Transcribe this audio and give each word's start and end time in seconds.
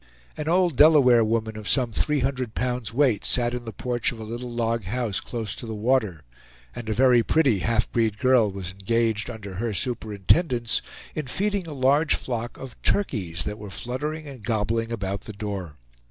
An 0.35 0.47
old 0.47 0.75
Delaware 0.77 1.23
woman, 1.23 1.55
of 1.55 1.67
some 1.69 1.91
three 1.91 2.21
hundred 2.21 2.55
pounds' 2.55 2.91
weight, 2.91 3.23
sat 3.23 3.53
in 3.53 3.65
the 3.65 3.71
porch 3.71 4.11
of 4.11 4.19
a 4.19 4.23
little 4.23 4.49
log 4.51 4.85
house 4.85 5.19
close 5.19 5.53
to 5.57 5.67
the 5.67 5.75
water, 5.75 6.23
and 6.75 6.89
a 6.89 6.93
very 6.95 7.21
pretty 7.21 7.59
half 7.59 7.87
breed 7.91 8.17
girl 8.17 8.49
was 8.49 8.71
engaged, 8.71 9.29
under 9.29 9.57
her 9.57 9.73
superintendence, 9.75 10.81
in 11.13 11.27
feeding 11.27 11.67
a 11.67 11.73
large 11.73 12.15
flock 12.15 12.57
of 12.57 12.81
turkeys 12.81 13.43
that 13.43 13.59
were 13.59 13.69
fluttering 13.69 14.25
and 14.25 14.43
gobbling 14.43 14.91
about 14.91 15.21
the 15.25 15.33
door. 15.33 15.77